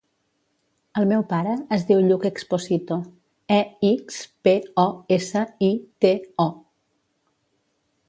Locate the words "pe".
4.49-4.57